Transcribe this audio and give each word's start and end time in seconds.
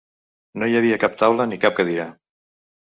No 0.61 0.69
hi 0.71 0.79
havia 0.79 0.99
cap 1.05 1.21
taula 1.25 1.49
ni 1.53 1.63
cap 1.67 1.79
cadira. 1.83 2.13